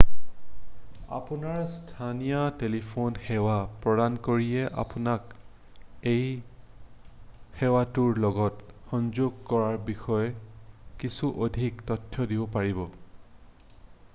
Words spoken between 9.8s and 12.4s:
বিষয়ে কিছু অধিক তথ্য